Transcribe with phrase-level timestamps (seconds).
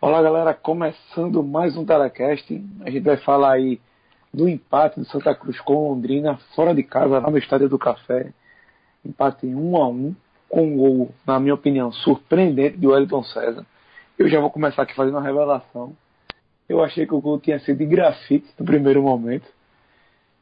[0.00, 2.60] Olá galera, começando mais um Telecast.
[2.84, 3.80] A gente vai falar aí
[4.32, 8.32] do empate do Santa Cruz com Londrina, fora de casa, lá no Estádio do Café.
[9.04, 10.16] Empate em 1 a 1
[10.48, 13.64] com um gol, na minha opinião, surpreendente de Wellington César.
[14.18, 15.96] Eu já vou começar aqui fazendo uma revelação.
[16.68, 19.46] Eu achei que o gol tinha sido de grafite no primeiro momento,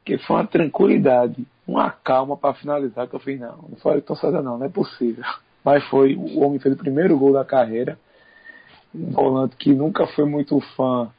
[0.03, 4.41] que foi uma tranquilidade, uma calma para finalizar, que eu fiz, não, não foi César
[4.41, 5.23] não, não é possível.
[5.63, 7.97] Mas foi, o homem fez o primeiro gol da carreira
[8.93, 11.09] um volante que nunca foi muito fã,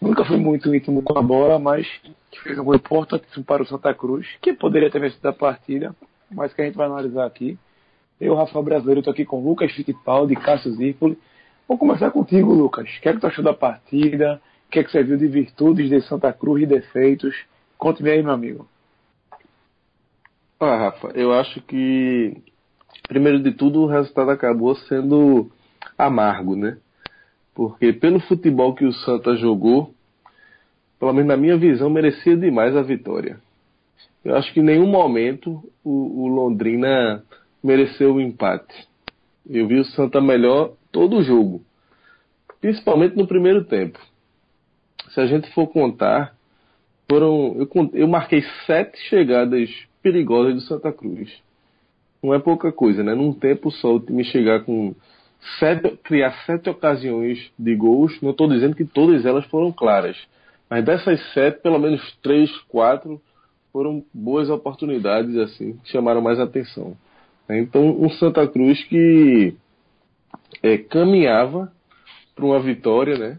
[0.00, 1.86] nunca foi muito íntimo com a bola, mas
[2.30, 5.94] que fez um gol importantíssimo para o Santa Cruz, que poderia ter vencido a partida,
[6.30, 7.58] mas que a gente vai analisar aqui.
[8.20, 11.18] Eu, Rafael Brasileiro, estou aqui com Lucas Fittipaldi Cássio Zirpoli.
[11.68, 12.88] Vou começar contigo, Lucas.
[12.88, 14.40] O que é que tu achou da partida?
[14.66, 17.36] O que é que você viu de virtudes de Santa Cruz e defeitos?
[17.86, 18.68] Conte-me aí, meu amigo.
[20.58, 22.36] Ah, Rafa, eu acho que,
[23.06, 25.52] primeiro de tudo, o resultado acabou sendo
[25.96, 26.78] amargo, né?
[27.54, 29.94] Porque pelo futebol que o Santa jogou,
[30.98, 33.38] pelo menos na minha visão, merecia demais a vitória.
[34.24, 37.22] Eu acho que em nenhum momento o, o Londrina
[37.62, 38.88] mereceu o empate.
[39.48, 41.62] Eu vi o Santa melhor todo o jogo,
[42.60, 44.00] principalmente no primeiro tempo.
[45.10, 46.35] Se a gente for contar,
[47.08, 49.70] foram eu, eu marquei sete chegadas
[50.02, 51.30] perigosas do Santa Cruz.
[52.22, 53.14] Não é pouca coisa, né?
[53.14, 54.94] Num tempo só o time chegar com
[55.58, 58.20] sete, criar sete ocasiões de gols.
[58.20, 60.16] Não estou dizendo que todas elas foram claras,
[60.68, 63.20] mas dessas sete, pelo menos três, quatro
[63.72, 66.96] foram boas oportunidades assim, que chamaram mais atenção.
[67.48, 69.54] Então, um Santa Cruz que
[70.62, 71.70] é, caminhava
[72.34, 73.38] para uma vitória, né?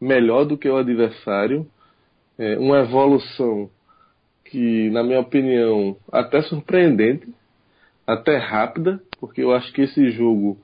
[0.00, 1.66] Melhor do que o adversário,
[2.38, 3.70] é, uma evolução
[4.44, 7.26] que, na minha opinião, até surpreendente,
[8.06, 10.58] até rápida, porque eu acho que esse jogo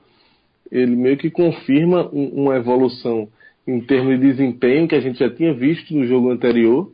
[0.71, 3.27] ele meio que confirma um, uma evolução
[3.67, 6.91] em termos de desempenho que a gente já tinha visto no jogo anterior,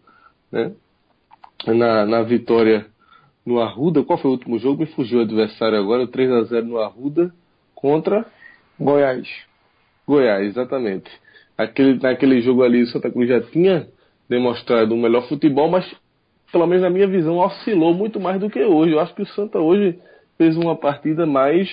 [0.52, 0.72] né?
[1.68, 2.85] na, na vitória
[3.46, 4.03] no Arruda.
[4.03, 4.81] Qual foi o último jogo?
[4.81, 7.34] Me fugiu o adversário agora, 3 a 0 no Arruda
[7.74, 8.25] contra
[8.80, 9.28] Goiás.
[10.08, 11.09] Goiás, exatamente.
[11.58, 13.88] Aquele, naquele jogo ali, o Santa Cruz já tinha
[14.30, 15.86] demonstrado um melhor futebol, mas
[16.52, 18.94] pelo menos na minha visão oscilou muito mais do que hoje.
[18.94, 20.00] Eu acho que o Santa hoje
[20.38, 21.69] fez uma partida mais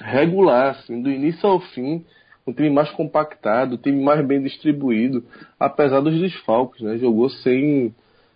[0.00, 2.04] regular, assim, do início ao fim,
[2.46, 5.24] um time mais compactado, um time mais bem distribuído,
[5.58, 6.98] apesar dos desfalques, né?
[6.98, 7.94] Jogou sem,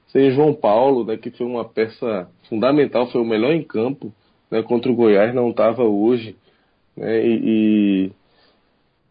[0.08, 1.16] sem João Paulo, né?
[1.16, 4.12] Que foi uma peça fundamental, foi o melhor em campo,
[4.50, 4.62] né?
[4.62, 6.36] Contra o Goiás, não estava hoje,
[6.96, 7.26] né?
[7.26, 8.10] E,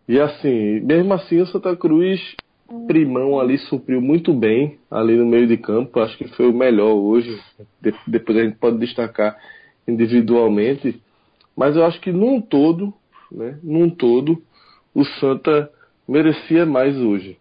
[0.07, 2.35] e, e, assim, mesmo assim o Santa Cruz
[2.85, 6.93] Primão ali supriu muito bem ali no meio de campo, acho que foi o melhor
[6.93, 7.39] hoje,
[8.05, 9.37] depois a gente pode destacar
[9.87, 11.01] individualmente,
[11.55, 12.93] mas eu acho que num todo,
[13.31, 14.41] né, num todo,
[14.93, 15.71] o Santa
[16.07, 17.37] merecia mais hoje.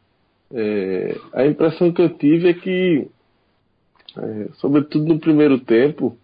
[0.53, 3.09] É, a impressão que eu tive é que,
[4.17, 6.17] é, sobretudo no primeiro tempo,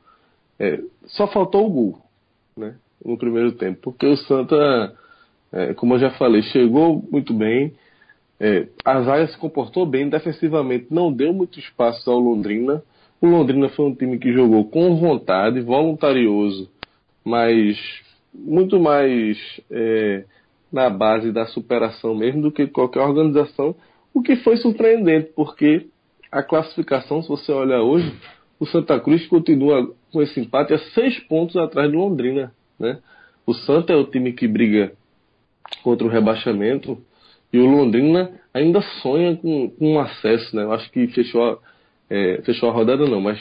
[0.60, 1.98] é, só faltou o gol,
[2.56, 4.94] né, no primeiro tempo, porque o Santa,
[5.50, 7.74] é, como eu já falei, chegou muito bem,
[8.42, 12.82] é, a zaga se comportou bem defensivamente, não deu muito espaço ao Londrina.
[13.20, 16.68] O Londrina foi um time que jogou com vontade, voluntarioso
[17.24, 17.78] mas
[18.34, 19.38] muito mais
[19.70, 20.24] é,
[20.72, 23.74] na base da superação mesmo do que qualquer organização,
[24.14, 25.86] o que foi surpreendente, porque
[26.30, 28.12] a classificação, se você olhar hoje,
[28.58, 32.52] o Santa Cruz continua com esse empate a seis pontos atrás do Londrina.
[32.78, 32.98] Né?
[33.46, 34.92] O Santa é o time que briga
[35.82, 36.98] contra o rebaixamento
[37.52, 40.54] e o Londrina ainda sonha com, com um acesso.
[40.56, 40.62] Né?
[40.62, 41.58] Eu acho que fechou,
[42.08, 43.38] é, fechou a rodada não, mas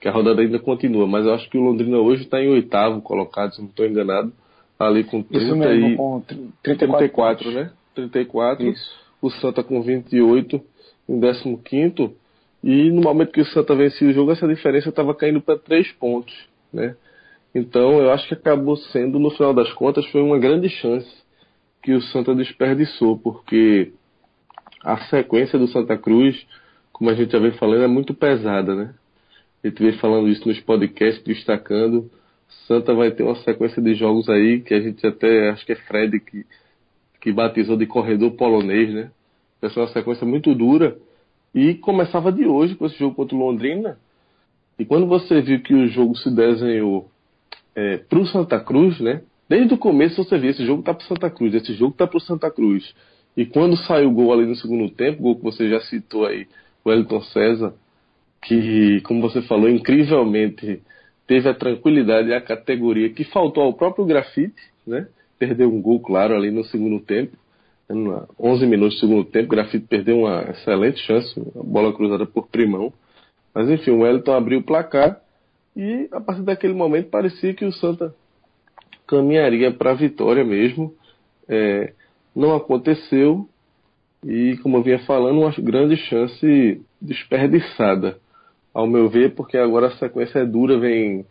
[0.00, 3.00] que a rodada ainda continua, mas eu acho que o Londrina hoje está em oitavo
[3.00, 4.30] colocado, se não estou enganado,
[4.78, 6.20] ali com 30 Isso mesmo, e, com
[6.62, 7.70] 34, 34 né?
[7.94, 8.66] 34.
[8.66, 9.06] Isso.
[9.22, 10.60] O Santa com 28
[11.08, 12.14] em 15
[12.62, 15.92] e no momento que o Santa vencia o jogo, essa diferença estava caindo para 3
[15.92, 16.34] pontos,
[16.72, 16.94] né?
[17.54, 21.25] Então eu acho que acabou sendo, no final das contas, foi uma grande chance
[21.86, 23.92] que o Santa desperdiçou, porque
[24.82, 26.44] a sequência do Santa Cruz,
[26.92, 28.92] como a gente já vem falando, é muito pesada, né?
[29.62, 32.10] A gente vem falando isso nos podcasts, destacando.
[32.66, 35.76] Santa vai ter uma sequência de jogos aí que a gente até, acho que é
[35.76, 36.44] Fred que,
[37.20, 39.12] que batizou de corredor polonês, né?
[39.60, 40.96] Vai ser uma sequência muito dura.
[41.54, 43.96] E começava de hoje com esse jogo contra o Londrina.
[44.76, 47.08] E quando você viu que o jogo se desenhou
[47.76, 49.22] é, para o Santa Cruz, né?
[49.48, 52.20] Desde o começo você viu, esse jogo tá pro Santa Cruz, esse jogo tá pro
[52.20, 52.94] Santa Cruz.
[53.36, 56.26] E quando saiu o gol ali no segundo tempo, o gol que você já citou
[56.26, 56.46] aí,
[56.84, 57.74] o Elton César,
[58.42, 60.80] que, como você falou, incrivelmente
[61.26, 64.54] teve a tranquilidade e a categoria que faltou ao próprio Grafite,
[64.86, 65.08] né?
[65.38, 67.36] Perdeu um gol, claro, ali no segundo tempo.
[68.40, 72.92] 11 minutos do segundo tempo, Grafite perdeu uma excelente chance, a bola cruzada por Primão.
[73.54, 75.20] Mas enfim, o Wellington abriu o placar
[75.76, 78.14] e a partir daquele momento parecia que o Santa
[79.06, 80.94] caminharia para a vitória mesmo.
[81.48, 81.92] É,
[82.34, 83.48] não aconteceu.
[84.24, 88.18] E, como eu vinha falando, uma grande chance desperdiçada,
[88.74, 91.24] ao meu ver, porque agora a sequência é dura, vem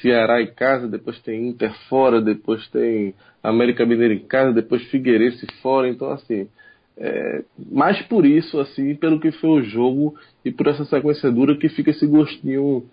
[0.00, 5.46] Ceará em casa, depois tem Inter fora, depois tem América Mineira em casa, depois Figueirense
[5.62, 6.48] fora, então assim,
[6.96, 10.14] é, mais por isso, assim, pelo que foi o jogo
[10.44, 12.84] e por essa sequência dura que fica esse gostinho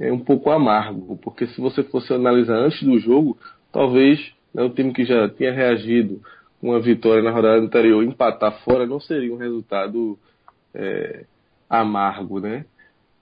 [0.00, 3.36] é, um pouco amargo, porque se você fosse analisar antes do jogo,
[3.74, 6.22] talvez né, o time que já tinha reagido
[6.60, 10.16] com uma vitória na rodada anterior empatar fora não seria um resultado
[10.72, 11.24] é,
[11.68, 12.64] amargo, né?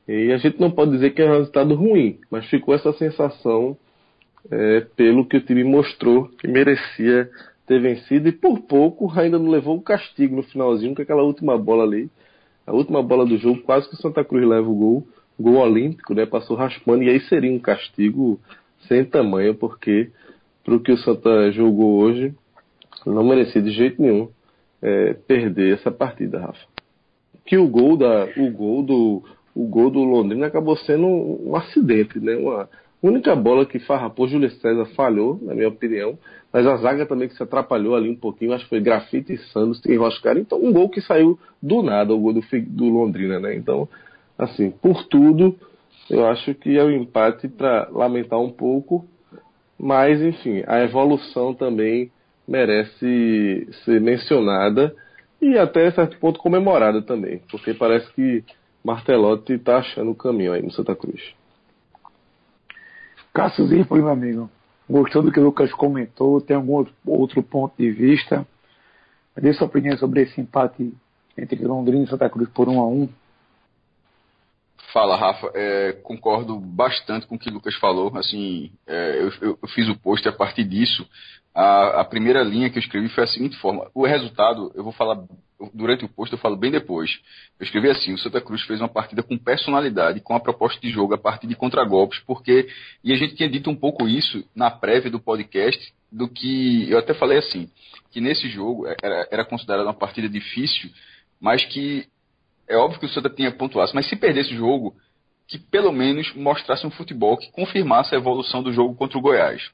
[0.07, 3.77] E a gente não pode dizer que é um resultado ruim, mas ficou essa sensação
[4.51, 7.31] é, pelo que o time mostrou que merecia
[7.67, 11.57] ter vencido e por pouco ainda não levou o castigo no finalzinho com aquela última
[11.57, 12.11] bola ali.
[12.67, 15.07] A última bola do jogo, quase que o Santa Cruz leva o gol,
[15.41, 16.27] gol olímpico, né?
[16.27, 18.39] Passou raspando e aí seria um castigo
[18.87, 20.11] sem tamanho, porque
[20.65, 22.35] para o que o Santa jogou hoje,
[23.07, 24.29] não merecia de jeito nenhum
[24.81, 26.67] é, perder essa partida, Rafa.
[27.45, 29.23] Que o gol da, o gol do,
[29.55, 32.37] o gol do Londrina acabou sendo um, um acidente, né?
[32.37, 32.69] Uma
[33.03, 36.17] única bola que farrapou Júlio César falhou, na minha opinião,
[36.53, 39.39] mas a zaga também que se atrapalhou ali um pouquinho, acho que foi Grafite e
[39.39, 40.41] Santos que enroscaram.
[40.41, 43.57] Então, um gol que saiu do nada, o gol do, do Londrina, né?
[43.57, 43.89] Então,
[44.39, 45.57] assim, por tudo,
[46.11, 49.07] eu acho que é um empate para lamentar um pouco,
[49.83, 52.13] mas enfim, a evolução também
[52.47, 54.95] merece ser mencionada
[55.41, 58.45] e até certo ponto comemorada também, porque parece que
[58.85, 61.35] Martelotti está achando o caminho aí no Santa Cruz.
[63.35, 64.51] Cássio Zirpoli, meu amigo,
[64.89, 66.41] gostou do que o Lucas comentou?
[66.41, 68.47] Tem algum outro ponto de vista?
[69.35, 70.95] Dê sua opinião sobre esse empate
[71.37, 73.09] entre Londrina e Santa Cruz por um a um.
[74.93, 75.51] Fala, Rafa.
[75.55, 78.15] É, concordo bastante com o que o Lucas falou.
[78.17, 81.09] Assim, é, eu, eu, fiz o post a partir disso.
[81.55, 84.93] A, a, primeira linha que eu escrevi foi a seguinte forma: o resultado, eu vou
[84.93, 85.25] falar
[85.73, 87.11] durante o post, eu falo bem depois.
[87.59, 90.91] Eu escrevi assim: o Santa Cruz fez uma partida com personalidade, com a proposta de
[90.91, 92.69] jogo a partir de contragolpes, porque
[93.03, 96.99] e a gente tinha dito um pouco isso na prévia do podcast, do que eu
[96.99, 97.71] até falei assim,
[98.11, 100.91] que nesse jogo era, era considerado uma partida difícil,
[101.41, 102.07] mas que
[102.73, 104.95] é óbvio que o Santa tinha pontuasse, mas se perdesse o jogo,
[105.47, 109.71] que pelo menos mostrasse um futebol que confirmasse a evolução do jogo contra o Goiás.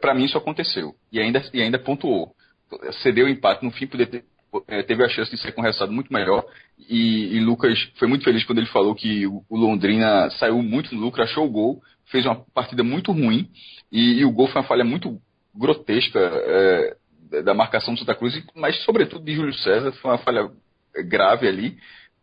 [0.00, 2.34] Para mim isso aconteceu e ainda e ainda pontuou.
[3.02, 4.24] Cedeu o empate no fim, ter,
[4.66, 6.44] é, teve a chance de ser com um resultado muito melhor.
[6.88, 10.94] E, e, Lucas foi muito feliz quando ele falou que o, o Londrina saiu muito
[10.94, 13.48] no lucro, achou o gol, fez uma partida muito ruim
[13.90, 15.20] e, e o gol foi uma falha muito
[15.54, 16.96] grotesca é,
[17.42, 20.50] da marcação do Santa Cruz, mas sobretudo de Júlio César, foi uma falha
[21.04, 21.78] grave ali.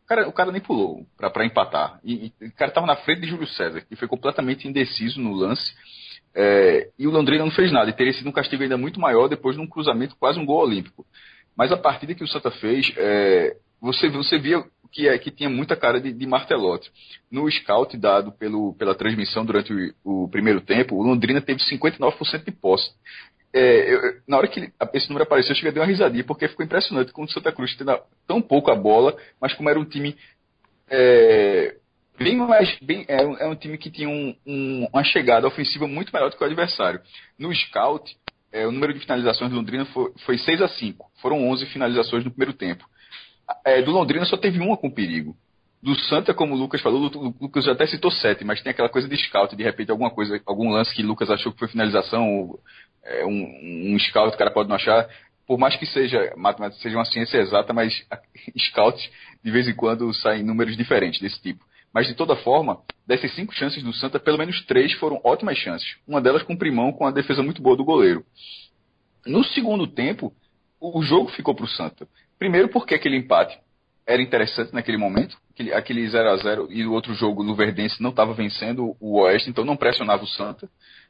[0.08, 2.00] Cara, o cara nem pulou para empatar.
[2.04, 5.34] E, e, o cara estava na frente de Júlio César, que foi completamente indeciso no
[5.34, 5.74] lance.
[6.34, 7.90] É, e o Londrina não fez nada.
[7.90, 10.64] E teria sido um castigo ainda muito maior depois de um cruzamento, quase um gol
[10.64, 11.06] olímpico.
[11.58, 15.50] Mas a partida que o Santa fez, é, você, você via que, é, que tinha
[15.50, 16.90] muita cara de, de martelote.
[17.30, 19.74] No scout dado pelo, pela transmissão durante
[20.06, 22.92] o, o primeiro tempo, o Londrina teve 59% de posse.
[23.58, 26.48] É, eu, na hora que esse número apareceu, eu cheguei a dar uma risadinha, porque
[26.48, 29.86] ficou impressionante como o Santa Cruz tendo tão pouco a bola, mas como era um
[29.86, 30.16] time
[30.88, 31.76] é,
[32.20, 32.78] bem mais.
[32.80, 36.30] Bem, é, um, é um time que tinha um, um, uma chegada ofensiva muito melhor
[36.30, 37.02] do que o adversário.
[37.40, 38.16] No scout,
[38.52, 41.12] é, o número de finalizações do Londrina foi, foi 6 a 5.
[41.20, 42.86] Foram 11 finalizações no primeiro tempo.
[43.66, 45.36] É, do Londrina só teve uma com perigo.
[45.82, 48.90] Do Santa, como o Lucas falou, o Lucas já até citou 7, mas tem aquela
[48.90, 51.68] coisa de scout, de repente alguma coisa, algum lance que o Lucas achou que foi
[51.68, 52.58] finalização,
[53.04, 55.08] é, um, um scout, o cara pode não achar.
[55.46, 57.94] Por mais que seja matemática seja uma ciência exata, mas
[58.70, 59.12] scout
[59.44, 61.64] de vez em quando saem números diferentes desse tipo.
[61.94, 65.96] Mas de toda forma, dessas cinco chances do Santa, pelo menos três foram ótimas chances.
[66.08, 68.26] Uma delas com o Primão, com a defesa muito boa do goleiro.
[69.26, 70.34] No segundo tempo,
[70.82, 72.08] o jogo ficou para o Santa.
[72.38, 73.58] Primeiro porque aquele empate
[74.08, 75.38] era interessante naquele momento,
[75.76, 79.50] aquele, 0 a 0 e o outro jogo, no Verdense, não estava vencendo o Oeste,
[79.50, 80.70] então não pressionava o Santa,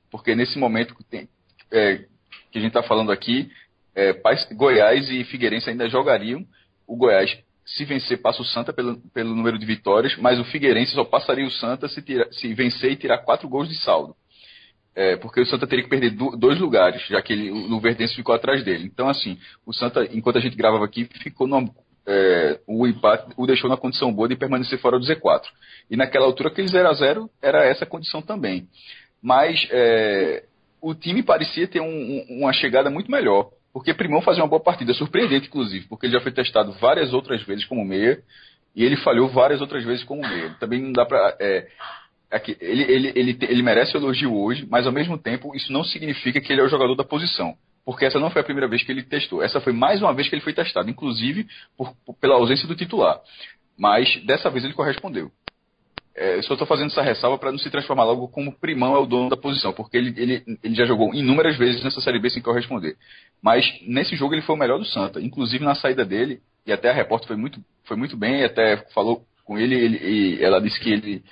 [0.10, 1.30] porque nesse momento que, tem,
[1.72, 2.06] é,
[2.52, 3.52] que a gente está falando aqui,
[3.96, 4.14] é,
[4.54, 6.44] Goiás e Figueirense ainda jogariam.
[6.88, 10.94] O Goiás se vencer, passa o Santa pelo, pelo número de vitórias, mas o Figueirense
[10.94, 14.16] só passaria o Santa se, tira, se vencer e tirar quatro gols de saldo.
[14.96, 18.16] É, porque o Santa teria que perder do, dois lugares, já que ele, o Verdense
[18.16, 18.86] ficou atrás dele.
[18.86, 21.70] Então, assim, o Santa, enquanto a gente gravava aqui, ficou numa
[22.08, 25.42] é, o empate o deixou na condição boa de permanecer fora do Z4.
[25.92, 28.68] E naquela altura, aquele 0 a 0 era essa condição também.
[29.22, 30.46] Mas é,
[30.82, 33.50] o time parecia ter um, um, uma chegada muito melhor.
[33.74, 37.44] Porque Primão fazia uma boa partida, surpreendente, inclusive, porque ele já foi testado várias outras
[37.44, 38.20] vezes como meia
[38.76, 40.56] e ele falhou várias outras vezes como meia.
[40.60, 41.36] Também não dá para.
[41.40, 41.68] É,
[42.60, 46.52] ele, ele, ele, ele merece elogio hoje, mas ao mesmo tempo isso não significa que
[46.52, 47.56] ele é o jogador da posição
[47.88, 49.42] porque essa não foi a primeira vez que ele testou.
[49.42, 53.18] Essa foi mais uma vez que ele foi testado, inclusive por, pela ausência do titular.
[53.80, 55.32] Mas dessa vez ele correspondeu.
[56.14, 59.06] É, só estou fazendo essa ressalva para não se transformar logo como primão é o
[59.06, 62.42] dono da posição, porque ele, ele, ele já jogou inúmeras vezes nessa Série B sem
[62.42, 62.98] corresponder.
[63.42, 66.90] Mas nesse jogo ele foi o melhor do Santa, inclusive na saída dele, e até
[66.90, 70.92] a repórter foi muito, foi muito bem, até falou com ele, ele ela disse que
[70.92, 71.24] ele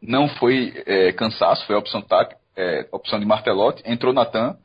[0.00, 4.56] não foi é, cansaço, foi a opção, tática, é, opção de martelote, entrou Natan,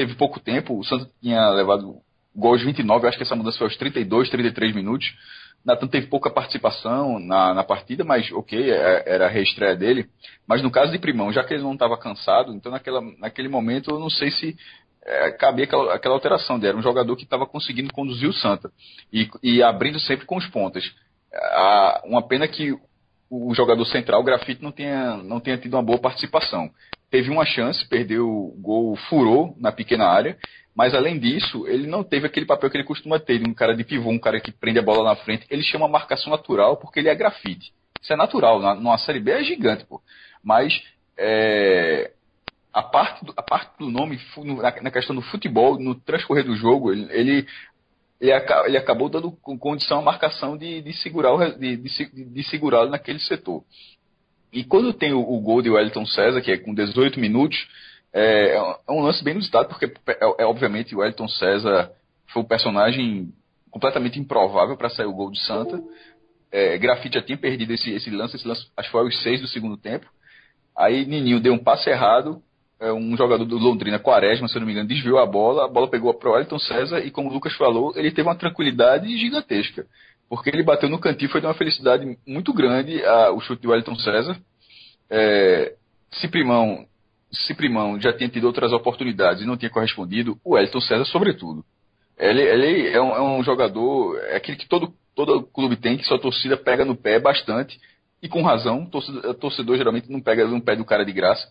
[0.00, 1.96] teve pouco tempo, o Santos tinha levado
[2.34, 5.14] gol aos 29, eu acho que essa mudança foi aos 32, 33 minutos.
[5.62, 10.08] Natan teve pouca participação na, na partida, mas ok, é, era a reestreia dele.
[10.46, 13.90] Mas no caso de Primão, já que ele não estava cansado, então naquela, naquele momento
[13.90, 14.56] eu não sei se
[15.04, 16.70] é, cabia aquela, aquela alteração dele.
[16.70, 18.70] Era um jogador que estava conseguindo conduzir o Santa
[19.12, 20.90] e, e abrindo sempre com os pontas.
[21.30, 22.74] A, uma pena que
[23.28, 26.70] o jogador central, o Grafite, não tenha, não tenha tido uma boa participação
[27.10, 30.38] teve uma chance, perdeu o gol, furou na pequena área,
[30.74, 33.84] mas além disso, ele não teve aquele papel que ele costuma ter, um cara de
[33.84, 35.44] pivô, um cara que prende a bola na frente.
[35.50, 37.72] Ele chama marcação natural porque ele é grafite.
[38.00, 40.00] Isso é natural, na, numa Série B é gigante, pô.
[40.42, 40.82] Mas
[41.18, 42.12] é,
[42.72, 44.18] a, parte do, a parte do nome,
[44.80, 47.46] na, questão do futebol, no transcorrer do jogo, ele, ele
[48.20, 48.32] ele,
[48.66, 53.64] ele, acabou dando condição à marcação de, de segurar de, de, de segurá-lo naquele setor.
[54.52, 57.68] E quando tem o, o gol de Wellington César, que é com 18 minutos,
[58.12, 61.90] é, é um lance bem inusitado, porque é, é, obviamente o Wellington César
[62.32, 63.32] foi um personagem
[63.70, 65.80] completamente improvável para sair o gol de Santa.
[66.50, 69.40] É, Grafite já tinha perdido esse, esse lance, esse lance acho que foi aos seis
[69.40, 70.06] do segundo tempo.
[70.76, 72.42] Aí Nininho deu um passe errado,
[72.80, 75.88] é, um jogador do Londrina, Quaresma, se não me engano, desviou a bola, a bola
[75.88, 79.86] pegou para o Wellington César e, como o Lucas falou, ele teve uma tranquilidade gigantesca
[80.30, 83.66] porque ele bateu no cantinho, foi de uma felicidade muito grande a, o chute de
[83.66, 84.40] Wellington César.
[85.10, 85.74] É,
[86.12, 86.86] se Primão,
[87.32, 91.64] se Primão já tinha tido outras oportunidades e não tinha correspondido, o Wellington César, sobretudo.
[92.16, 96.06] Ele, ele é, um, é, um, jogador, é aquele que todo, todo clube tem, que
[96.06, 97.80] sua torcida pega no pé bastante,
[98.22, 101.44] e com razão, torcedor, torcedor geralmente não pega no pé do cara de graça.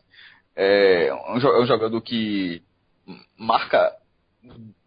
[0.55, 2.62] É um, é um jogador que
[3.38, 3.91] marca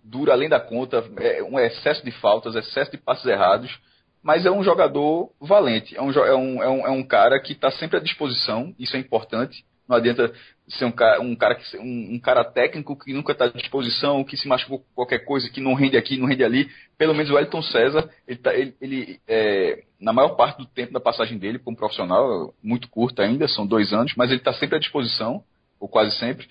[0.03, 3.79] dura além da conta, é um excesso de faltas, excesso de passes errados,
[4.23, 7.53] mas é um jogador valente, é um, é um, é um, é um cara que
[7.53, 9.65] está sempre à disposição, isso é importante.
[9.89, 10.33] Não adianta
[10.69, 14.25] ser um cara, um cara, que, um, um cara técnico que nunca está à disposição,
[14.25, 16.71] que se machucou qualquer coisa, que não rende aqui, não rende ali.
[16.97, 20.93] Pelo menos o Elton César, ele, tá, ele, ele é, na maior parte do tempo
[20.93, 24.77] da passagem dele como profissional, muito curta ainda, são dois anos, mas ele está sempre
[24.77, 25.43] à disposição,
[25.79, 26.49] ou quase sempre.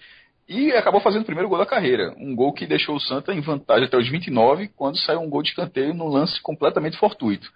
[0.48, 2.14] E acabou fazendo o primeiro gol da carreira.
[2.18, 5.42] Um gol que deixou o Santa em vantagem até os 29, quando saiu um gol
[5.42, 7.50] de escanteio num lance completamente fortuito.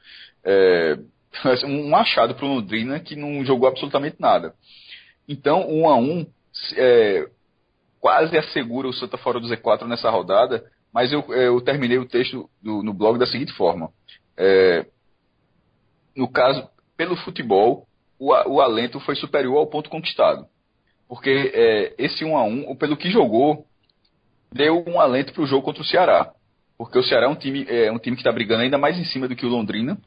[0.44, 0.98] É,
[1.66, 4.54] um achado para o Londrina que não jogou absolutamente nada.
[5.28, 6.26] Então, um a um
[6.78, 7.28] é,
[8.00, 10.64] quase assegura o Santa fora do Z4 nessa rodada,
[10.94, 13.90] mas eu, é, eu terminei o texto do, no blog da seguinte forma.
[14.38, 14.86] É,
[16.16, 17.88] no caso, pelo futebol,
[18.18, 20.48] o, o alento foi superior ao ponto conquistado.
[21.08, 23.66] Porque é, esse 1 a 1 pelo que jogou,
[24.52, 26.32] deu um alento para o jogo contra o Ceará.
[26.78, 29.06] Porque o Ceará é um time, é um time que está brigando ainda mais em
[29.06, 29.98] cima do que o Londrina.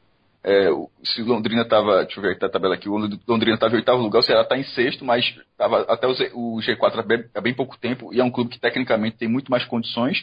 [0.43, 0.69] É,
[1.03, 3.77] se o Londrina estava, deixa eu ver aqui a tabela aqui, o Londrina estava em
[3.77, 7.25] oitavo lugar, o Ceará está em sexto, mas estava até o, o G4 há bem,
[7.35, 10.17] há bem pouco tempo, e é um clube que tecnicamente tem muito mais condições.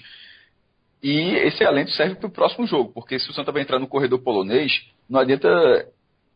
[1.02, 3.86] E esse alento serve para o próximo jogo, porque se o Santa vai entrar no
[3.86, 4.72] corredor polonês,
[5.08, 5.48] não adianta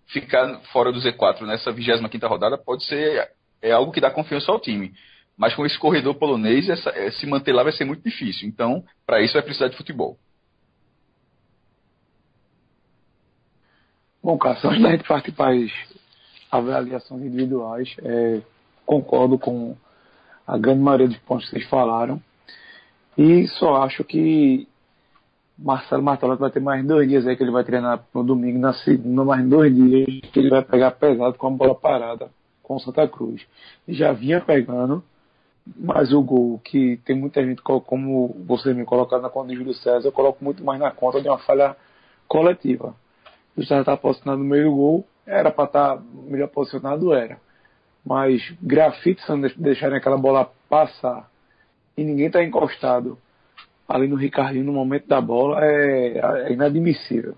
[0.09, 3.31] ficar fora do Z4 nessa 25 rodada, pode ser
[3.63, 4.93] é algo que dá confiança ao time.
[5.37, 8.47] Mas com esse corredor polonês, essa, é, se manter lá vai ser muito difícil.
[8.47, 10.19] Então, para isso vai precisar de futebol.
[14.23, 15.71] Bom, Cássio, antes da gente partir para as
[16.51, 18.43] avaliações individuais, é,
[18.85, 19.75] concordo com
[20.47, 22.21] a grande maioria dos pontos que vocês falaram.
[23.17, 24.69] E só acho que
[25.59, 28.75] Marcelo Martelotti vai ter mais dois dias aí que ele vai treinar no domingo, na
[28.75, 32.31] segunda, mais dois dias que ele vai pegar pesado com a bola parada
[32.71, 33.45] com Santa Cruz.
[33.89, 35.03] Já vinha pegando,
[35.77, 39.75] mas o gol que tem muita gente, como você me colocar na conta de Júlio
[39.75, 41.75] César, eu coloco muito mais na conta de uma falha
[42.29, 42.95] coletiva.
[43.57, 47.39] O César está posicionado no meio do gol, era para estar tá melhor posicionado, era.
[48.07, 51.29] Mas grafite, se deixarem aquela bola passar
[51.97, 53.19] e ninguém está encostado
[53.89, 57.35] ali no Ricardinho no momento da bola, é, é inadmissível.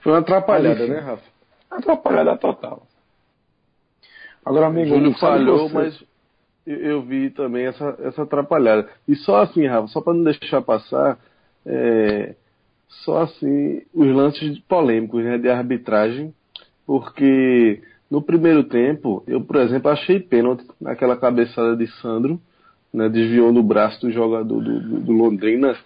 [0.00, 1.24] Foi uma atrapalhada, né, Rafa?
[1.70, 2.87] Atrapalhada total.
[4.48, 6.02] Agora, amigo, Júlio falhou, mas
[6.66, 8.88] eu vi também essa, essa atrapalhada.
[9.06, 11.18] E só assim, Rafa, só para não deixar passar,
[11.66, 12.34] é,
[13.04, 16.32] só assim, os lances polêmicos né, de arbitragem,
[16.86, 22.40] porque no primeiro tempo, eu, por exemplo, achei pênalti naquela cabeçada de Sandro,
[22.92, 25.76] né, desviou no braço do jogador do, do, do Londrina.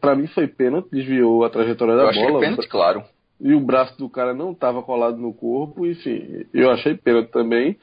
[0.00, 2.38] Para mim foi pênalti, desviou a trajetória da eu bola.
[2.38, 3.04] Achei pênalti, claro.
[3.44, 7.76] E o braço do cara não estava colado no corpo, enfim, eu achei pênalti também.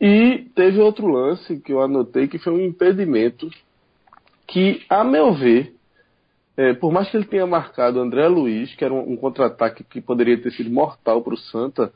[0.00, 3.48] E teve outro lance que eu anotei que foi um impedimento
[4.44, 5.72] que, a meu ver,
[6.56, 10.00] é, por mais que ele tenha marcado André Luiz, que era um, um contra-ataque que
[10.00, 11.92] poderia ter sido mortal para o Santa,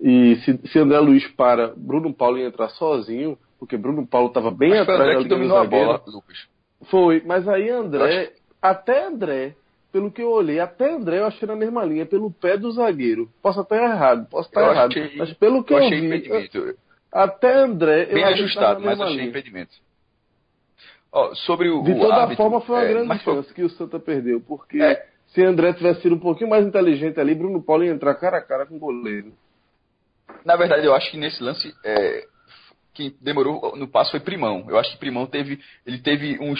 [0.00, 4.50] e se, se, André Luiz para, Bruno Paulo ia entrar sozinho, porque Bruno Paulo estava
[4.50, 6.48] bem mas atrás André que dominou a bola, Lucas.
[6.90, 8.32] Foi, mas aí André, acho...
[8.60, 9.54] até André,
[9.92, 13.28] pelo que eu olhei, até André eu achei na mesma linha, pelo pé do zagueiro.
[13.42, 16.78] Posso estar errado, posso estar eu errado, achei, mas pelo que eu, eu vi, impedimento.
[17.12, 19.28] até André bem eu ajustado, mas achei linha.
[19.28, 19.74] impedimento.
[21.12, 23.54] Oh, sobre o, de o toda árbitro, forma foi uma é, grande chance foi...
[23.54, 25.06] que o Santa perdeu, porque É.
[25.26, 28.42] se André tivesse sido um pouquinho mais inteligente ali, Bruno Paulo ia entrar cara a
[28.42, 29.34] cara com o goleiro.
[30.42, 32.26] Na verdade, eu acho que nesse lance, é,
[32.94, 34.64] quem demorou no passo foi Primão.
[34.70, 36.58] Eu acho que Primão teve, ele teve uns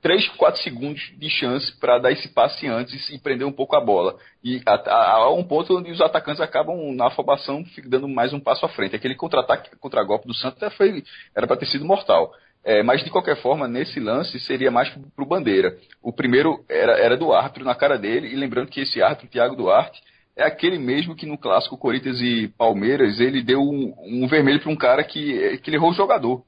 [0.00, 3.80] 3, 4 segundos de chance para dar esse passe antes e prender um pouco a
[3.80, 4.16] bola.
[4.44, 8.68] E há um ponto onde os atacantes acabam, na afobação, dando mais um passo à
[8.68, 8.94] frente.
[8.94, 11.02] Aquele contra-ataque, contra-golpe do Santa foi,
[11.34, 12.32] era para ter sido mortal.
[12.64, 15.76] É, mas de qualquer forma, nesse lance seria mais para o Bandeira.
[16.02, 19.56] O primeiro era, era do árbitro na cara dele, e lembrando que esse árbitro, Thiago
[19.56, 20.00] Duarte,
[20.36, 24.70] é aquele mesmo que no clássico Corinthians e Palmeiras ele deu um, um vermelho para
[24.70, 26.44] um cara que, que ele errou o jogador.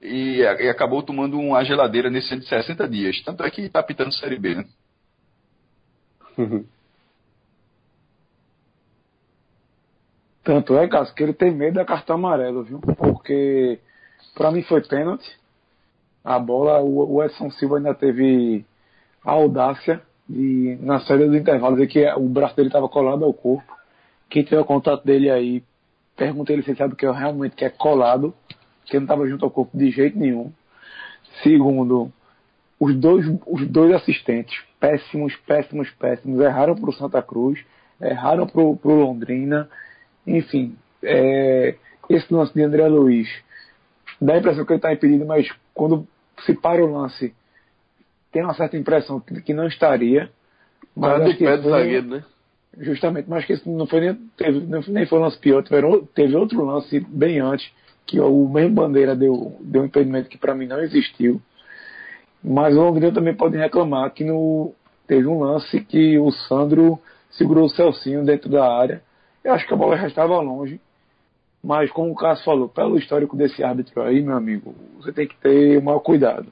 [0.00, 3.20] E, e, acabou tomando uma geladeira nesse ano de 60 dias.
[3.22, 4.64] Tanto é que está pitando Série B, né?
[10.42, 12.80] Tanto é, Cássio, que ele tem medo da cartão amarelo, viu?
[12.80, 13.78] Porque
[14.34, 15.38] para mim foi pênalti.
[16.24, 18.64] A bola, o, o Edson Silva ainda teve
[19.24, 23.34] a audácia de, na saída do intervalo, dizer que o braço dele estava colado ao
[23.34, 23.72] corpo.
[24.28, 25.62] Quem teve o contato dele aí,
[26.16, 28.34] pergunta ele se sabe que é realmente que é colado,
[28.84, 30.52] que não estava junto ao corpo de jeito nenhum.
[31.42, 32.12] Segundo,
[32.78, 37.60] os dois, os dois assistentes, péssimos, péssimos, péssimos, erraram para o Santa Cruz,
[38.00, 39.68] erraram para o Londrina.
[40.26, 41.76] Enfim, é,
[42.08, 43.28] esse lance de André Luiz
[44.20, 46.06] dá a impressão que ele está impedido, mas quando
[46.44, 47.34] se para o lance,
[48.32, 50.30] tem uma certa impressão que, que não estaria.
[50.96, 52.24] Mas do pé do zagueiro, né?
[52.78, 55.62] Justamente, mas que esse não foi nem, teve, nem foi um lance pior,
[56.14, 57.70] teve outro lance bem antes,
[58.10, 61.40] que o mesmo Bandeira deu, deu um impedimento que para mim não existiu.
[62.42, 64.74] Mas o Londrina também pode reclamar que no,
[65.06, 66.98] teve um lance que o Sandro
[67.30, 69.00] segurou o Celcinho dentro da área.
[69.44, 70.80] Eu acho que a bola já estava longe.
[71.62, 75.36] Mas como o Cássio falou, pelo histórico desse árbitro aí, meu amigo, você tem que
[75.36, 76.46] ter o maior cuidado.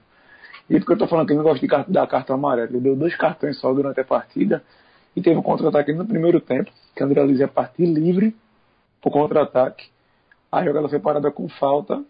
[0.70, 2.70] E porque eu tô falando que ele não gosta de dar cartão amarelo.
[2.70, 4.62] Ele deu dois cartões só durante a partida.
[5.16, 8.36] E teve um contra-ataque no primeiro tempo, que André Luiz ia partir livre
[9.00, 9.88] pro contra-ataque.
[10.50, 12.02] A jogada foi parada com falta.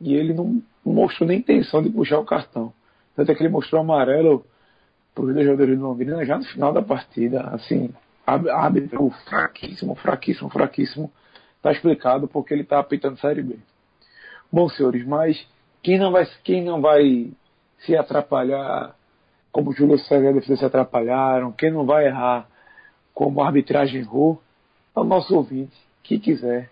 [0.00, 2.72] E ele não mostrou nem intenção de puxar o cartão.
[3.14, 4.44] Tanto é que ele mostrou amarelo
[5.14, 7.42] para os dois jogadores do Londrina já no final da partida.
[7.48, 7.90] Assim,
[8.26, 11.12] árbitro fraquíssimo, fraquíssimo, fraquíssimo.
[11.60, 13.56] Tá explicado porque ele tá apitando Série B.
[14.50, 15.46] Bom, senhores, mas
[15.82, 17.30] quem não vai, quem não vai
[17.78, 18.94] se atrapalhar,
[19.50, 22.46] como o Júlio César e a defesa se atrapalharam, quem não vai errar
[23.14, 24.42] como a arbitragem errou,
[24.96, 26.70] é o nosso ouvinte que quiser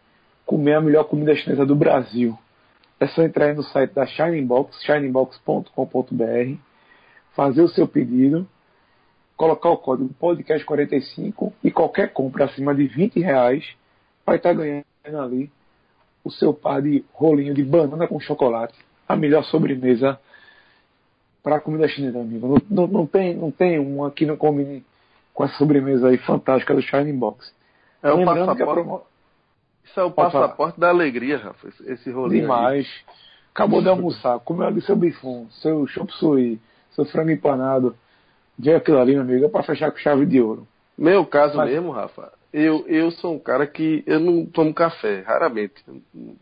[0.50, 2.36] comer a melhor comida chinesa do Brasil.
[2.98, 6.56] É só entrar aí no site da Shining Box, shiningbox.com.br,
[7.36, 8.44] fazer o seu pedido,
[9.36, 13.64] colocar o código podcast45 e qualquer compra acima de 20 reais
[14.26, 15.48] vai estar ganhando ali
[16.24, 18.74] o seu par de rolinho de banana com chocolate,
[19.08, 20.18] a melhor sobremesa
[21.44, 22.48] para a comida chinesa, amigo.
[22.48, 24.84] Não, não, não tem, não tem uma que não combine
[25.32, 27.54] com essa sobremesa aí fantástica do Shining Box.
[28.02, 29.09] É a passaporte.
[29.90, 31.68] Isso é o passaporte da alegria, Rafa.
[31.68, 32.40] esse- Esse rolinho.
[32.40, 32.40] aí.
[32.42, 32.88] demais.
[33.52, 36.58] Acabou de almoçar, comeu ali seu bifão, seu chop suey,
[36.92, 37.96] seu frango empanado.
[38.58, 40.66] Vê aquilo ali, meu amigo, é para fechar com chave de ouro.
[40.96, 45.22] Meu caso Mas- mesmo, Rafa, eu, eu sou um cara que eu não tomo café,
[45.26, 45.82] raramente.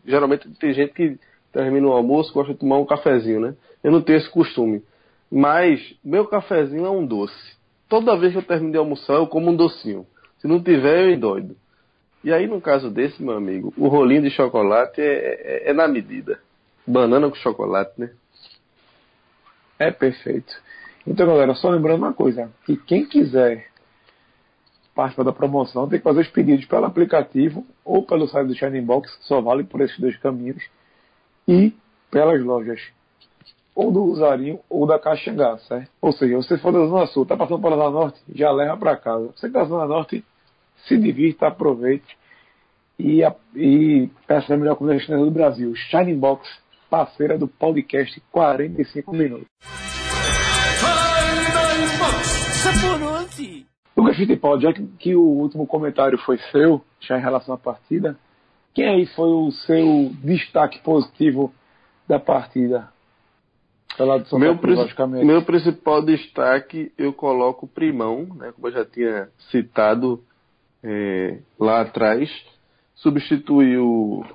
[0.05, 1.17] Geralmente tem gente que
[1.51, 3.55] termina o almoço gosta de tomar um cafezinho, né?
[3.83, 4.83] Eu não tenho esse costume.
[5.31, 7.57] Mas meu cafezinho é um doce.
[7.87, 10.05] Toda vez que eu termino de almoçar, eu como um docinho.
[10.39, 11.55] Se não tiver, eu endoido.
[12.23, 15.87] E aí, no caso desse, meu amigo, o rolinho de chocolate é, é- é na
[15.87, 16.39] medida.
[16.85, 18.09] Banana com chocolate, né?
[19.77, 20.53] É perfeito.
[21.07, 23.67] Então, galera, só lembrando uma coisa, que quem quiser
[24.93, 28.83] participar da promoção, tem que fazer os pedidos pelo aplicativo ou pelo site do Shining
[28.83, 30.61] Box, só vale por esses dois caminhos,
[31.47, 31.73] e
[32.11, 32.81] pelas lojas
[33.73, 35.89] ou do Usarinho ou da Caxangá, certo?
[36.01, 38.97] Ou seja, você for da Zona Sul, tá passando pela Zona Norte, já leva para
[38.97, 39.27] casa.
[39.27, 40.25] Você que tá da Zona Norte,
[40.85, 42.17] se divirta, aproveite
[42.99, 45.73] e, a, e peça a melhor comida chinesa do Brasil.
[45.75, 46.47] Shining Box,
[46.89, 49.47] parceira do podcast 45 Minutos.
[53.95, 58.17] Lucas Fittipaldi, já que, que, o último comentário foi seu, já em relação à partida,
[58.73, 61.53] quem aí foi o seu destaque positivo
[62.07, 62.89] da partida?
[65.25, 70.23] Meu, meu principal destaque eu coloco o Primão, né, como eu já tinha citado
[70.83, 72.29] é, lá atrás,
[72.95, 74.25] substituiu.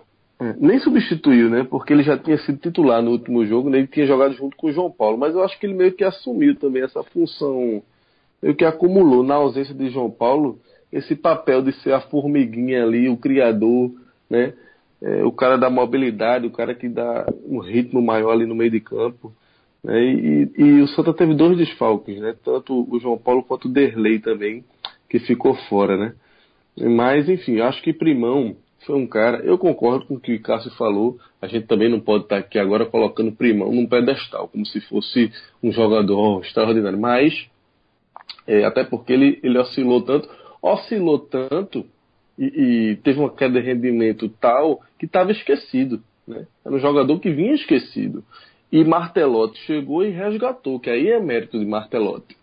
[0.40, 1.64] É, nem substituiu, né?
[1.64, 4.66] Porque ele já tinha sido titular no último jogo, né, ele tinha jogado junto com
[4.66, 7.83] o João Paulo, mas eu acho que ele meio que assumiu também essa função,
[8.42, 10.59] meio que acumulou na ausência de João Paulo
[10.92, 13.92] esse papel de ser a formiguinha ali, o criador,
[14.30, 14.54] né?
[15.02, 18.70] É, o cara da mobilidade, o cara que dá um ritmo maior ali no meio
[18.70, 19.33] de campo.
[19.83, 20.02] Né?
[20.02, 22.35] E, e, o Santa teve dois desfalques, né?
[22.42, 24.64] Tanto o João Paulo quanto o Derlei também,
[25.11, 26.14] que ficou fora, né?
[26.76, 29.38] Mas, enfim, acho que Primão foi um cara.
[29.38, 31.18] Eu concordo com o que o Cássio falou.
[31.40, 35.32] A gente também não pode estar aqui agora colocando Primão num pedestal, como se fosse
[35.62, 36.98] um jogador extraordinário.
[36.98, 37.48] Mas,
[38.46, 40.28] é, até porque ele, ele oscilou tanto,
[40.60, 41.87] oscilou tanto
[42.38, 46.02] e, e teve uma queda de rendimento tal que estava esquecido.
[46.26, 46.46] Né?
[46.64, 48.24] Era um jogador que vinha esquecido.
[48.72, 52.37] E Martelotti chegou e resgatou, que aí é mérito de Martelotti.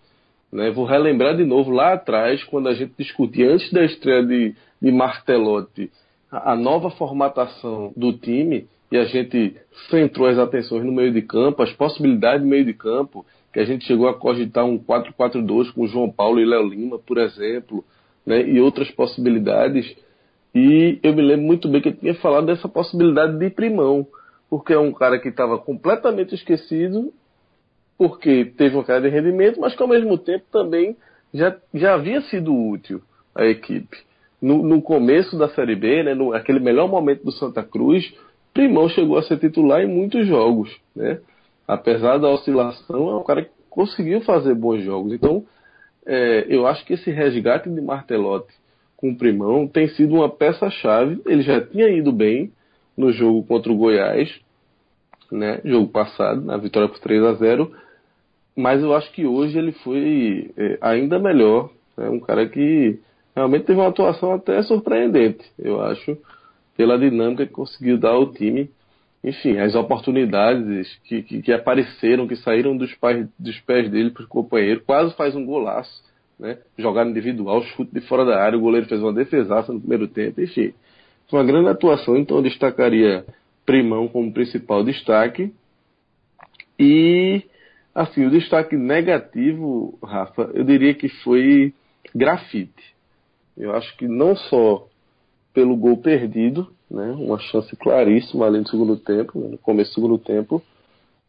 [0.52, 0.72] Né?
[0.72, 4.92] Vou relembrar de novo lá atrás, quando a gente discutia, antes da estreia de, de
[4.92, 5.92] Martelotti,
[6.32, 9.56] a, a nova formatação do time, e a gente
[9.90, 13.66] centrou as atenções no meio de campo, as possibilidades do meio de campo, que a
[13.66, 17.84] gente chegou a cogitar um 4-4-2 com João Paulo e Léo Lima, por exemplo,
[18.26, 18.42] né?
[18.42, 19.96] e outras possibilidades.
[20.54, 24.06] E eu me lembro muito bem que eu tinha falado dessa possibilidade de primão
[24.52, 27.14] porque é um cara que estava completamente esquecido,
[27.98, 30.96] porque teve uma queda de rendimento, mas que ao mesmo tempo também
[31.34, 33.02] já, já havia sido útil
[33.36, 33.98] à equipe.
[34.42, 38.12] No, no começo da Série B, né, no, aquele melhor momento do Santa Cruz,
[38.54, 40.76] Primão chegou a ser titular em muitos jogos.
[40.96, 41.20] Né?
[41.68, 45.14] Apesar da oscilação, é um cara que conseguiu fazer bons jogos.
[45.14, 45.46] Então,
[46.06, 48.54] é, eu acho que esse resgate de Martelotti
[48.98, 51.22] com o Primão tem sido uma peça-chave.
[51.26, 52.52] Ele já tinha ido bem,
[52.98, 54.40] no jogo contra o Goiás,
[55.32, 55.62] né?
[55.64, 57.72] Jogo passado, na vitória por 3 a 0
[58.56, 61.70] Mas eu acho que hoje ele foi é, ainda melhor.
[61.98, 63.00] É um cara que
[63.36, 66.18] realmente teve uma atuação até surpreendente, eu acho,
[66.76, 68.70] pela dinâmica que conseguiu dar ao time.
[69.24, 74.24] Enfim, as oportunidades que, que, que apareceram, que saíram dos, pais, dos pés dele para
[74.24, 76.04] o companheiro, quase faz um golaço,
[76.40, 76.58] né?
[76.78, 80.42] Jogada individual, chute de fora da área, o goleiro fez uma defesaça no primeiro tempo,
[80.42, 80.74] enfim
[81.36, 83.26] uma grande atuação, então eu destacaria
[83.72, 85.54] Primão como principal destaque.
[86.78, 87.42] E,
[87.96, 91.74] assim, o destaque negativo, Rafa, eu diria que foi
[92.14, 92.94] grafite.
[93.58, 94.90] Eu acho que não só
[95.54, 100.18] pelo gol perdido, né, uma chance claríssima ali no segundo tempo, no começo do segundo
[100.18, 100.62] tempo,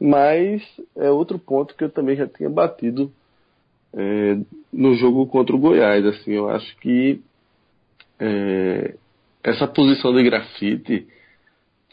[0.01, 0.65] mas
[0.97, 3.13] é outro ponto que eu também já tinha batido
[3.95, 4.37] é,
[4.73, 6.05] no jogo contra o Goiás.
[6.07, 7.21] Assim, eu acho que
[8.19, 8.97] é,
[9.45, 11.07] essa posição de grafite,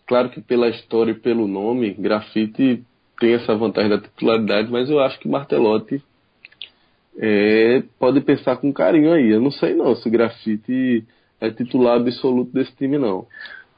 [0.10, 2.84] claro que pela história e pelo nome, grafite
[3.20, 6.04] tem essa vantagem da titularidade, mas eu acho que Martelotti
[7.20, 9.30] é, pode pensar com carinho aí.
[9.30, 11.06] Eu não sei não se grafite
[11.40, 13.28] é titular absoluto desse time não.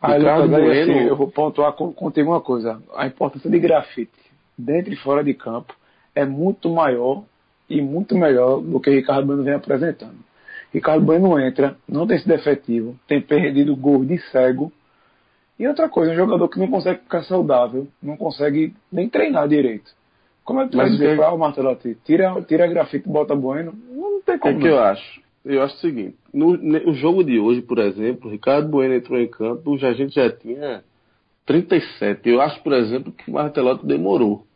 [0.01, 2.81] Ah, Ricardo Bueno, assim, eu vou pontuar contigo uma coisa.
[2.95, 4.11] A importância de grafite
[4.57, 5.75] dentro e fora de campo
[6.15, 7.23] é muito maior
[7.69, 10.15] e muito melhor do que Ricardo Bueno vem apresentando.
[10.73, 14.71] Ricardo Bueno entra, não tem sido efetivo, tem perdido gol de cego.
[15.62, 19.91] E outra coisa, um jogador que não consegue ficar saudável, não consegue nem treinar direito.
[20.43, 23.36] Como é que tu vai dizer para o Martelotti, tira, tira a grafite e bota
[23.36, 23.71] Bueno?
[23.91, 24.58] Não tem como.
[24.58, 25.21] É que eu acho.
[25.45, 29.28] Eu acho o seguinte, no, no jogo de hoje, por exemplo, Ricardo Bueno entrou em
[29.28, 30.84] campo, já, a gente já tinha
[31.45, 32.28] 37.
[32.28, 34.47] Eu acho, por exemplo, que o Martelotti demorou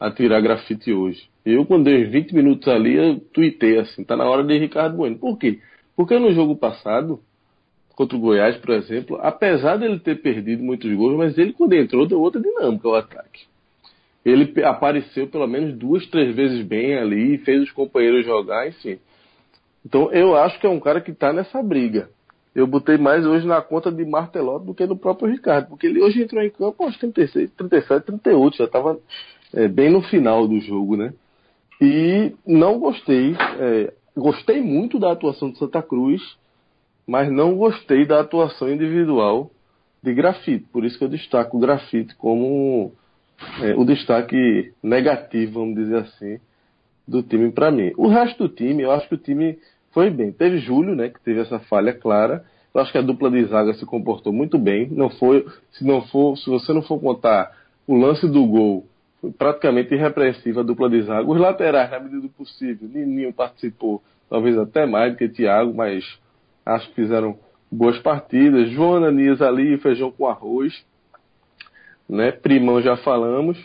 [0.00, 1.28] a tirar grafite hoje.
[1.44, 5.18] Eu, quando dei 20 minutos ali, eu tuitei assim, tá na hora de Ricardo Bueno.
[5.18, 5.60] Por quê?
[5.94, 7.20] Porque no jogo passado,
[7.94, 12.06] contra o Goiás, por exemplo, apesar dele ter perdido muitos gols, mas ele, quando entrou,
[12.06, 13.46] deu outra dinâmica ao ataque.
[14.24, 18.98] Ele apareceu pelo menos duas, três vezes bem ali, fez os companheiros jogar, enfim.
[19.84, 22.08] Então eu acho que é um cara que está nessa briga.
[22.54, 26.00] Eu botei mais hoje na conta de Martelotti do que no próprio Ricardo, porque ele
[26.00, 28.98] hoje entrou em campo aos 36, 37, 38, já estava
[29.52, 31.12] é, bem no final do jogo, né?
[31.80, 36.22] E não gostei, é, gostei muito da atuação de Santa Cruz,
[37.06, 39.50] mas não gostei da atuação individual
[40.02, 40.66] de Grafite.
[40.72, 42.92] Por isso que eu destaco o Grafite como
[43.60, 46.38] é, o destaque negativo, vamos dizer assim,
[47.06, 47.92] do time para mim.
[47.96, 49.58] O resto do time, eu acho que o time
[49.92, 50.32] foi bem.
[50.32, 52.44] Teve Júlio, né, que teve essa falha clara.
[52.74, 54.88] Eu acho que a dupla de zaga se comportou muito bem.
[54.90, 57.52] Não foi, se não for, se você não for contar
[57.86, 58.86] o lance do gol,
[59.20, 61.28] foi praticamente irrepreensível a dupla de zaga.
[61.28, 66.04] Os laterais, na medida do possível, Nininho participou, talvez até mais do que Thiago, mas
[66.64, 67.38] acho que fizeram
[67.70, 68.70] boas partidas.
[68.70, 70.72] João Ananias ali, feijão com arroz.
[72.08, 72.32] Né?
[72.32, 73.58] Primão já falamos.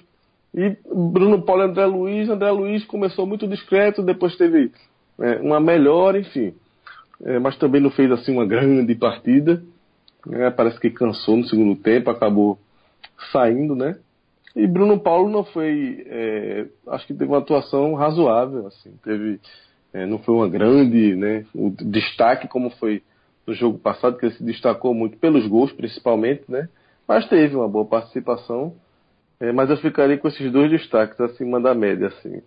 [0.54, 2.30] E Bruno Paulo e André Luiz.
[2.30, 4.72] André Luiz começou muito discreto, depois teve
[5.20, 6.54] é, uma melhora, enfim.
[7.24, 9.62] É, mas também não fez assim uma grande partida.
[10.32, 12.60] É, parece que cansou no segundo tempo, acabou
[13.32, 13.98] saindo, né?
[14.56, 19.40] E Bruno Paulo não foi, é, acho que teve uma atuação razoável, assim, teve,
[19.94, 23.02] é, não foi uma grande, né, o destaque como foi
[23.46, 26.70] no jogo passado, que ele se destacou muito pelos gols, principalmente, né,
[27.08, 28.76] mas teve uma boa participação,
[29.40, 32.42] é, mas eu ficaria com esses dois destaques acima da média, assim,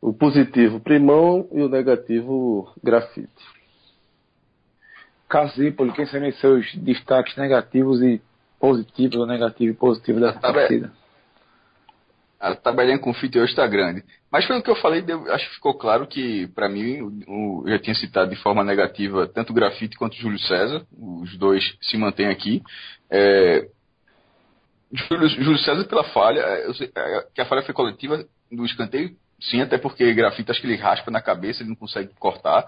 [0.00, 3.28] o positivo Primão e o negativo Grafite.
[5.28, 8.20] Casípoli, quem seriam seus destaques negativos e
[8.58, 10.92] positivos, ou negativo e positivo dessa partida?
[12.40, 14.02] A tabelinha com fita hoje está grande.
[14.32, 17.72] Mas pelo que eu falei, deu, acho que ficou claro que, para mim, o, eu
[17.72, 20.86] já tinha citado de forma negativa tanto o Grafite quanto o Júlio César.
[20.98, 22.62] Os dois se mantêm aqui.
[23.10, 23.68] É,
[24.92, 29.14] Júlio, Júlio, César pela falha, é, sei, é, que a falha foi coletiva do escanteio,
[29.40, 32.66] sim, até porque Grafite acho que ele raspa na cabeça, ele não consegue cortar.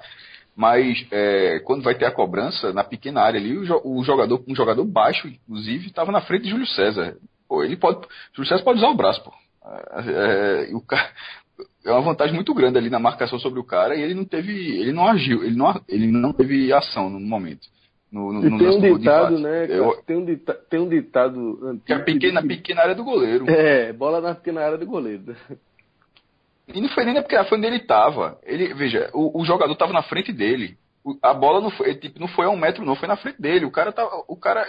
[0.54, 4.54] Mas é, quando vai ter a cobrança, na pequena área ali, o, o jogador, um
[4.54, 7.16] jogador baixo, inclusive, estava na frente de Júlio César.
[7.48, 8.06] Pô, ele pode.
[8.34, 9.32] Júlio César pode usar o braço, pô.
[9.64, 11.10] É, é, o cara,
[11.84, 14.52] é uma vantagem muito grande ali na marcação sobre o cara e ele não teve,
[14.52, 17.66] ele não agiu, ele não, ele não teve ação no momento.
[18.10, 19.66] No, no, no tem um ditado, né?
[19.70, 21.84] Eu, tem, um ditado, tem um ditado antigo.
[21.86, 22.48] Que é pequena, que...
[22.48, 23.48] pequena área do goleiro.
[23.48, 25.34] É, bola na pequena área do goleiro.
[26.68, 28.38] E não foi nem na pequena, foi onde ele estava.
[28.42, 30.76] Ele, veja, o, o jogador estava na frente dele.
[31.02, 33.40] O, a bola não foi, tipo, não foi a um metro, não, foi na frente
[33.40, 33.64] dele.
[33.64, 34.62] O cara tava, o cara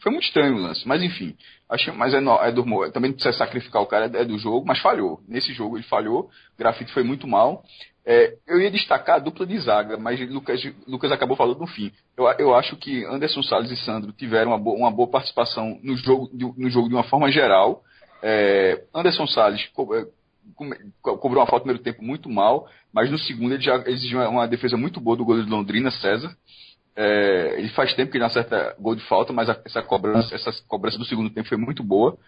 [0.00, 1.36] foi muito estranho o lance, mas enfim.
[1.68, 4.78] Acho, mas é, é do, também não precisa sacrificar o cara, é do jogo, mas
[4.80, 5.20] falhou.
[5.28, 7.64] Nesse jogo ele falhou, o grafite foi muito mal.
[8.06, 11.92] É, eu ia destacar a dupla de zaga, mas Lucas, Lucas acabou falando no fim.
[12.16, 15.94] Eu, eu acho que Anderson Salles e Sandro tiveram uma boa, uma boa participação no
[15.96, 17.82] jogo, no jogo de uma forma geral.
[18.22, 20.06] É, Anderson Salles co, é,
[21.02, 24.48] cobrou uma falta no primeiro tempo muito mal, mas no segundo ele já exigiu uma
[24.48, 26.34] defesa muito boa do goleiro de Londrina, César.
[27.00, 30.34] É, ele faz tempo que ele não acerta gol de falta, mas a, essa, cobrança,
[30.34, 32.18] essa cobrança do segundo tempo foi muito boa.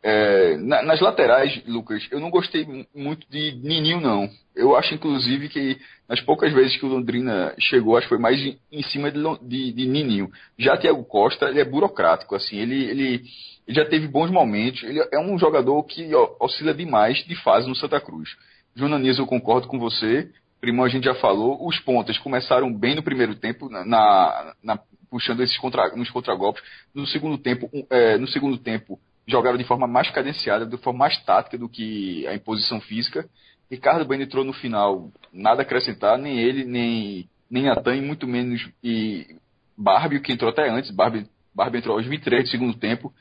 [0.00, 4.30] É, na, nas laterais, Lucas, eu não gostei muito de Nininho, não.
[4.54, 5.76] Eu acho, inclusive, que
[6.08, 9.20] nas poucas vezes que o Londrina chegou, acho que foi mais em, em cima de,
[9.42, 10.30] de, de, Nininho.
[10.56, 13.22] Já Thiago Costa, ele é burocrático, assim, ele, ele,
[13.66, 16.08] ele, já teve bons momentos, ele é um jogador que
[16.38, 18.28] oscila demais de fase no Santa Cruz.
[18.76, 20.30] Jonanis, eu concordo com você,
[20.62, 24.78] Primão a gente já falou, os pontas começaram bem no primeiro tempo, na, na
[25.10, 26.62] puxando esses contra, nos contragolpes.
[26.94, 28.96] No segundo tempo, é, no segundo tempo
[29.26, 33.28] jogaram de forma mais cadenciada, de forma mais tática do que a imposição física.
[33.68, 38.28] Ricardo Bueno entrou no final, nada a acrescentar, nem ele, nem, nem Natan, e muito
[38.28, 39.34] menos e
[39.76, 40.92] Barbie, que entrou até antes.
[40.92, 43.12] Barbie, Barbie entrou aos 23 do segundo tempo,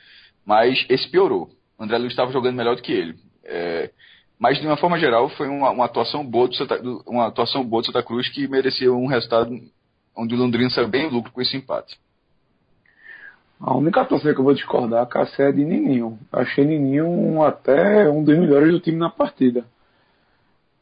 [0.45, 1.49] mas esse piorou.
[1.79, 3.15] André Luiz estava jogando melhor do que ele.
[3.43, 3.89] É,
[4.41, 7.83] mas, de uma forma geral, foi uma, uma, atuação boa do Santa, uma atuação boa
[7.83, 9.55] do Santa Cruz que merecia um resultado
[10.17, 11.95] onde o Londrina saiu bem lucro com esse empate.
[13.59, 16.17] A única atuação que eu vou discordar, Cassé, é de Nininho.
[16.31, 19.63] Achei Nininho até um dos melhores do time na partida.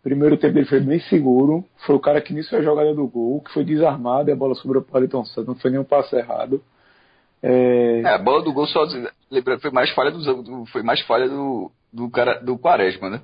[0.02, 1.66] Primeiro tempo ele foi bem seguro.
[1.86, 4.56] Foi o cara que iniciou a jogada do gol, que foi desarmado e a bola
[4.56, 5.48] sobrou para o Paletão Santos.
[5.48, 6.64] Não foi nenhum passo errado.
[7.44, 8.04] É...
[8.06, 8.08] é...
[8.08, 8.88] a bola do gol só
[9.60, 13.22] foi mais falha do, foi mais falha do, do cara do Quaresma, né?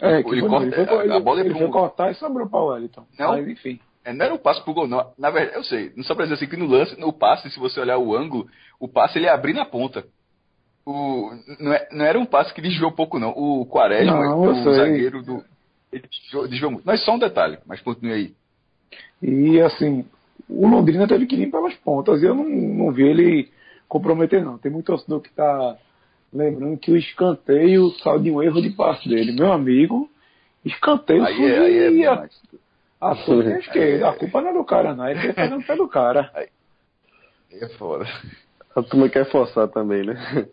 [0.00, 2.66] É, ele, corta, ele, foi, a bola ele, ele foi cortar e sobrou para o
[2.66, 3.06] Wellington.
[3.18, 3.80] Não, Mas, enfim.
[4.04, 5.12] É, não era um passe pro gol, não.
[5.18, 5.92] Na verdade, eu sei.
[5.96, 8.46] Não só pra dizer assim que no lance, no passe, se você olhar o ângulo,
[8.78, 10.04] o passe ele é abrir na ponta.
[10.86, 11.30] O,
[11.60, 13.30] não, é, não era um passe que desviou pouco, não.
[13.30, 14.74] O Quaresma, não, o sei.
[14.74, 15.44] zagueiro do.
[15.92, 16.84] Ele desviou, desviou muito.
[16.84, 18.34] Mas só um detalhe, mas continue aí.
[19.20, 20.06] E assim,
[20.48, 22.22] o Londrina teve que ir pelas pontas.
[22.22, 23.50] E eu não, não vi ele
[23.88, 24.56] comprometer, não.
[24.58, 25.76] Tem muito torcedor que tá
[26.32, 29.32] Lembrando que o escanteio saiu de um erro de passe dele.
[29.32, 30.10] Meu amigo,
[30.64, 32.28] escanteio aí é, aí é a,
[33.00, 33.14] a,
[33.74, 35.08] é, a culpa não é do cara, não.
[35.08, 36.30] Ele tá fazendo pelo cara.
[36.34, 36.48] Aí
[37.52, 38.06] é foda.
[38.76, 40.46] A turma quer forçar também, né?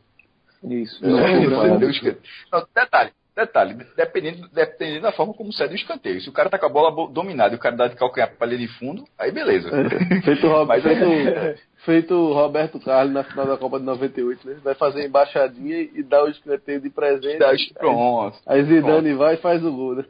[0.64, 1.06] Isso.
[1.06, 3.12] Não, não, não, detalhe.
[3.36, 6.22] Detalhe, dependendo, dependendo da forma como sai do escanteio.
[6.22, 8.48] Se o cara tá com a bola dominada e o cara dá de calcanhar pra
[8.48, 9.70] linha de fundo, aí beleza.
[9.70, 11.56] É, feito, Rob, Mas, feito, é...
[11.84, 14.58] feito Roberto Carlos na final da Copa de 98, né?
[14.64, 17.40] Vai fazer embaixadinha e dá o escanteio de presente.
[17.40, 18.38] Dá, pronto.
[18.48, 19.18] Aí, aí Zidane pronto.
[19.18, 20.06] vai e faz o gol, né?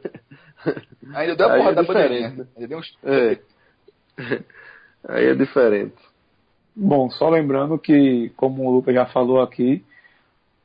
[1.14, 2.28] Ainda deu a porra é da bandeirinha.
[2.30, 2.46] Né?
[2.56, 2.98] Ainda deu uns...
[3.04, 3.38] É.
[5.08, 5.94] Aí é diferente.
[6.74, 9.84] Bom, só lembrando que, como o Lucas já falou aqui,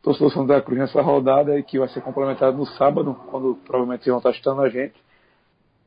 [0.01, 4.17] torcedor Santa Cruz nessa rodada e que vai ser complementado no sábado, quando provavelmente vão
[4.17, 4.95] estar estando a gente,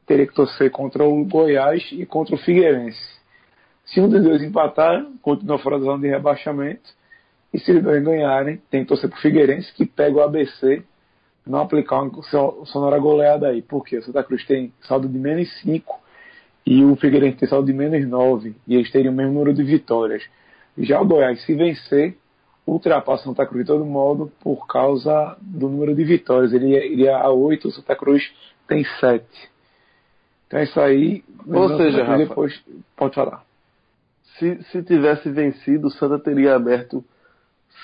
[0.06, 3.14] teria que torcer contra o Goiás e contra o Figueirense.
[3.86, 6.88] Se um dos dois empatar, continua fora da zona de rebaixamento.
[7.52, 10.82] E se eles dois ganharem, tem que torcer para o Figueirense, que pega o ABC,
[11.46, 12.22] não aplicar uma
[12.66, 13.62] sonora goleada aí.
[13.62, 16.00] Porque o Santa Cruz tem saldo de menos 5
[16.66, 18.56] e o Figueirense tem saldo de menos 9.
[18.66, 20.24] E eles teriam o mesmo número de vitórias.
[20.78, 22.16] Já o Goiás, se vencer,
[22.66, 26.52] ultrapassa o Santa Cruz de todo modo por causa do número de vitórias.
[26.52, 28.32] Ele iria a 8, o Santa Cruz
[28.66, 29.24] tem 7.
[30.46, 31.24] Então é isso aí.
[31.46, 32.64] Ou seja, Rafa, depois
[32.96, 33.44] pode falar.
[34.38, 37.04] Se, se tivesse vencido, o Santa teria aberto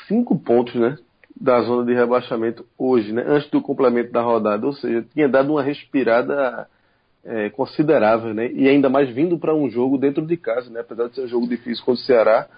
[0.08, 0.96] 5 pontos, né?
[1.38, 3.24] Da zona de rebaixamento hoje, né?
[3.26, 4.66] Antes do complemento da rodada.
[4.66, 6.66] Ou seja, tinha dado uma respirada
[7.24, 8.50] é, considerável, né?
[8.52, 10.80] E ainda mais vindo para um jogo dentro de casa, né?
[10.80, 12.48] Apesar de ser um jogo difícil contra o Ceará,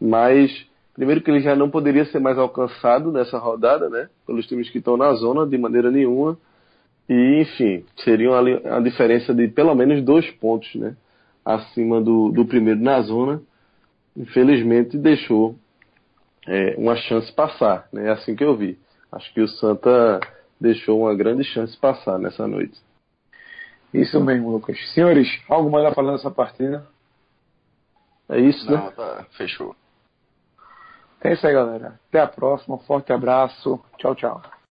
[0.00, 4.08] mas Primeiro que ele já não poderia ser mais alcançado nessa rodada, né?
[4.24, 6.38] Pelos times que estão na zona, de maneira nenhuma.
[7.08, 10.96] E, enfim, seria uma, diferença de pelo menos dois pontos, né?
[11.44, 13.42] Acima do, do primeiro na zona.
[14.16, 15.56] Infelizmente, deixou
[16.46, 18.06] é, uma chance passar, né?
[18.06, 18.78] É assim que eu vi.
[19.10, 20.20] Acho que o Santa
[20.60, 22.80] deixou uma grande chance passar nessa noite.
[23.92, 24.76] Isso mesmo, Lucas.
[24.92, 26.86] Senhores, algo mais a falar nessa partida?
[28.28, 28.92] É isso, Não, né?
[28.96, 29.76] Tá, fechou.
[31.24, 31.98] É isso aí, galera.
[32.08, 32.76] Até a próxima.
[32.78, 33.82] Forte abraço.
[33.96, 34.42] Tchau, tchau.